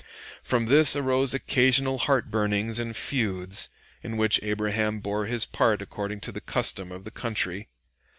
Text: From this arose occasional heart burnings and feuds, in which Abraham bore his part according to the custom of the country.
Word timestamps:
From 0.41 0.65
this 0.65 0.95
arose 0.95 1.35
occasional 1.35 1.99
heart 1.99 2.31
burnings 2.31 2.79
and 2.79 2.95
feuds, 2.97 3.69
in 4.01 4.17
which 4.17 4.39
Abraham 4.41 4.99
bore 4.99 5.27
his 5.27 5.45
part 5.45 5.79
according 5.79 6.21
to 6.21 6.31
the 6.31 6.41
custom 6.41 6.91
of 6.91 7.03
the 7.05 7.11
country. 7.11 7.67